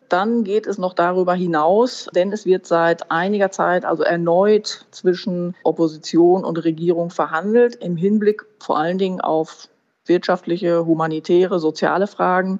[0.08, 5.54] Dann geht es noch darüber hinaus, denn es wird seit einiger Zeit also erneut zwischen
[5.62, 9.68] Opposition und Regierung verhandelt, im Hinblick vor allen Dingen auf
[10.06, 12.58] wirtschaftliche, humanitäre, soziale Fragen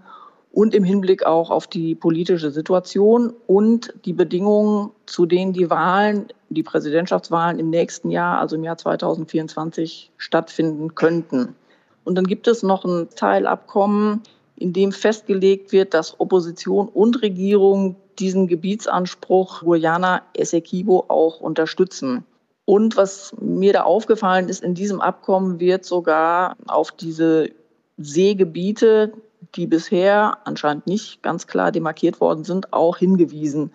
[0.57, 6.29] und im Hinblick auch auf die politische Situation und die Bedingungen, zu denen die Wahlen,
[6.49, 11.55] die Präsidentschaftswahlen im nächsten Jahr, also im Jahr 2024, stattfinden könnten.
[12.05, 14.23] Und dann gibt es noch ein Teilabkommen,
[14.57, 22.25] in dem festgelegt wird, dass Opposition und Regierung diesen Gebietsanspruch Guyana Essequibo auch unterstützen.
[22.65, 27.51] Und was mir da aufgefallen ist, in diesem Abkommen wird sogar auf diese
[27.99, 29.13] Seegebiete,
[29.57, 33.73] die bisher anscheinend nicht ganz klar demarkiert worden sind, auch hingewiesen,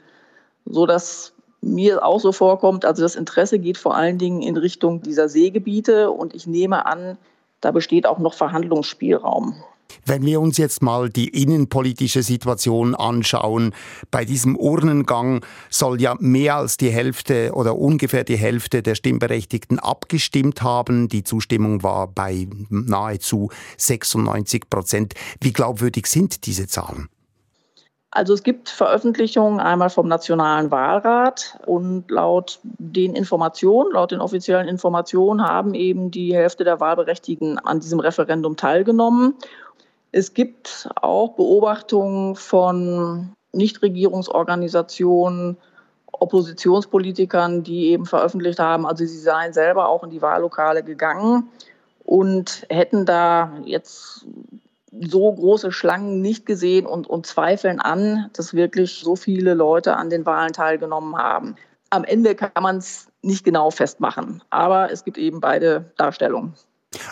[0.66, 5.02] so dass mir auch so vorkommt, also das Interesse geht vor allen Dingen in Richtung
[5.02, 7.18] dieser Seegebiete und ich nehme an,
[7.62, 9.56] da besteht auch noch Verhandlungsspielraum.
[10.06, 13.74] Wenn wir uns jetzt mal die innenpolitische Situation anschauen,
[14.12, 19.80] bei diesem Urnengang soll ja mehr als die Hälfte oder ungefähr die Hälfte der Stimmberechtigten
[19.80, 21.10] abgestimmt haben.
[21.10, 25.14] Die Zustimmung war bei nahezu 96 Prozent.
[25.40, 27.10] Wie glaubwürdig sind diese Zahlen?
[28.14, 34.68] Also es gibt Veröffentlichungen einmal vom Nationalen Wahlrat und laut den Informationen, laut den offiziellen
[34.68, 39.36] Informationen haben eben die Hälfte der Wahlberechtigten an diesem Referendum teilgenommen.
[40.12, 45.58] Es gibt auch Beobachtungen von Nichtregierungsorganisationen,
[46.12, 51.50] Oppositionspolitikern, die eben veröffentlicht haben, also sie seien selber auch in die Wahllokale gegangen
[52.04, 54.26] und hätten da jetzt
[54.92, 60.10] so große Schlangen nicht gesehen und, und zweifeln an, dass wirklich so viele Leute an
[60.10, 61.56] den Wahlen teilgenommen haben.
[61.90, 66.54] am Ende kann man es nicht genau festmachen, aber es gibt eben beide Darstellungen.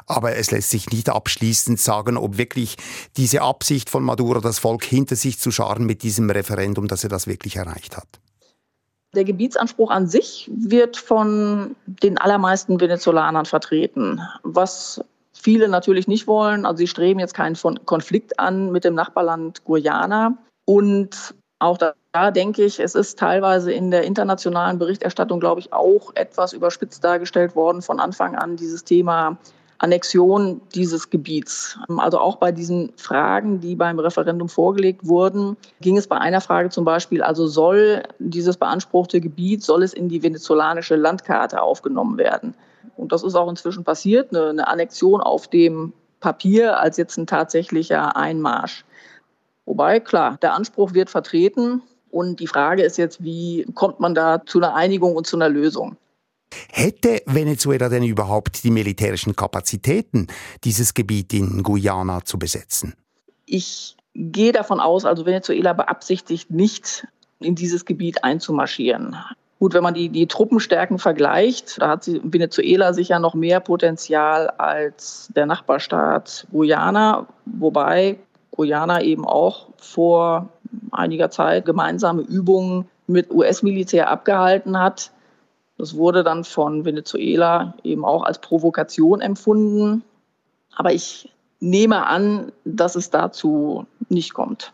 [0.08, 2.76] Aber es lässt sich nicht abschließend sagen, ob wirklich
[3.18, 7.10] diese Absicht von Maduro, das Volk hinter sich zu scharen mit diesem Referendum, dass er
[7.10, 8.08] das wirklich erreicht hat.
[9.16, 15.02] Der Gebietsanspruch an sich wird von den allermeisten Venezolanern vertreten, was
[15.34, 16.66] viele natürlich nicht wollen.
[16.66, 20.38] Also sie streben jetzt keinen Konflikt an mit dem Nachbarland Guyana.
[20.66, 25.74] Und auch da, da, denke ich, es ist teilweise in der internationalen Berichterstattung, glaube ich,
[25.74, 29.38] auch etwas überspitzt dargestellt worden von Anfang an, dieses Thema
[29.80, 31.80] Annexion dieses Gebiets.
[31.88, 36.70] Also auch bei diesen Fragen, die beim Referendum vorgelegt wurden, ging es bei einer Frage
[36.70, 42.54] zum Beispiel, also soll dieses beanspruchte Gebiet, soll es in die venezolanische Landkarte aufgenommen werden?
[42.98, 47.28] Und das ist auch inzwischen passiert, eine, eine Annexion auf dem Papier als jetzt ein
[47.28, 48.84] tatsächlicher Einmarsch.
[49.66, 54.46] Wobei, klar, der Anspruch wird vertreten und die Frage ist jetzt, wie kommt man da
[54.46, 55.96] zu einer Einigung und zu einer Lösung?
[56.72, 60.28] Hätte Venezuela denn überhaupt die militärischen Kapazitäten,
[60.64, 62.94] dieses Gebiet in Guyana zu besetzen?
[63.46, 67.08] Ich gehe davon aus, also Venezuela beabsichtigt nicht,
[67.40, 69.16] in dieses Gebiet einzumarschieren.
[69.60, 75.30] Gut, wenn man die, die Truppenstärken vergleicht, da hat Venezuela sicher noch mehr Potenzial als
[75.36, 78.18] der Nachbarstaat Guyana, wobei
[78.52, 80.50] Guyana eben auch vor
[80.92, 85.12] einiger Zeit gemeinsame Übungen mit US-Militär abgehalten hat.
[85.80, 90.04] Das wurde dann von Venezuela eben auch als Provokation empfunden.
[90.76, 94.74] Aber ich nehme an, dass es dazu nicht kommt.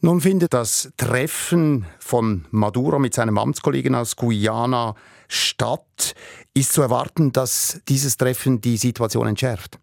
[0.00, 4.94] Nun findet das Treffen von Maduro mit seinem Amtskollegen aus Guyana
[5.28, 6.14] statt.
[6.54, 9.78] Ist zu erwarten, dass dieses Treffen die Situation entschärft?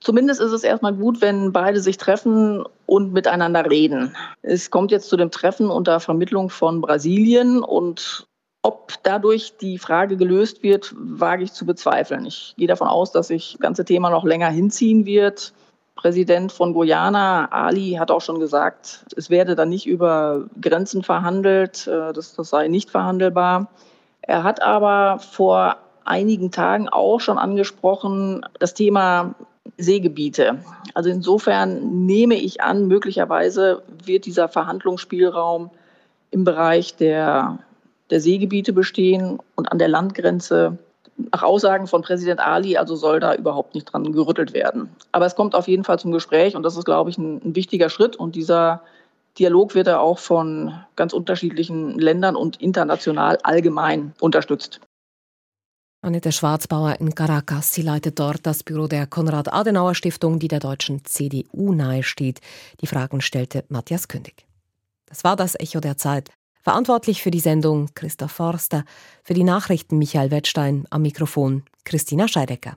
[0.00, 4.16] Zumindest ist es erstmal gut, wenn beide sich treffen und miteinander reden.
[4.42, 8.26] Es kommt jetzt zu dem Treffen unter Vermittlung von Brasilien und
[8.62, 12.24] ob dadurch die Frage gelöst wird, wage ich zu bezweifeln.
[12.26, 15.52] Ich gehe davon aus, dass sich das ganze Thema noch länger hinziehen wird.
[15.96, 21.86] Präsident von Guyana, Ali, hat auch schon gesagt, es werde dann nicht über Grenzen verhandelt,
[21.86, 23.68] äh, das, das sei nicht verhandelbar.
[24.22, 29.34] Er hat aber vor einigen Tagen auch schon angesprochen, das Thema
[29.76, 30.58] Seegebiete.
[30.94, 35.70] Also insofern nehme ich an, möglicherweise wird dieser Verhandlungsspielraum
[36.30, 37.58] im Bereich der
[38.12, 40.78] der Seegebiete bestehen und an der Landgrenze
[41.32, 44.90] nach Aussagen von Präsident Ali, also soll da überhaupt nicht dran gerüttelt werden.
[45.12, 47.56] Aber es kommt auf jeden Fall zum Gespräch und das ist, glaube ich, ein, ein
[47.56, 48.16] wichtiger Schritt.
[48.16, 48.82] Und dieser
[49.38, 54.80] Dialog wird ja auch von ganz unterschiedlichen Ländern und international allgemein unterstützt.
[56.02, 57.72] Annette Schwarzbauer in Caracas.
[57.72, 62.40] Sie leitet dort das Büro der Konrad-Adenauer-Stiftung, die der deutschen CDU nahesteht.
[62.80, 64.44] Die Fragen stellte Matthias Kündig.
[65.06, 66.30] Das war das Echo der Zeit.
[66.62, 68.84] Verantwortlich für die Sendung Christoph Forster,
[69.24, 72.76] für die Nachrichten Michael Wettstein, am Mikrofon Christina Scheidecker.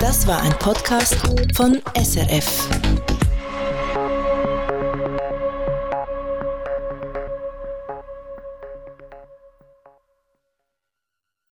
[0.00, 1.16] Das war ein Podcast
[1.54, 3.13] von SRF.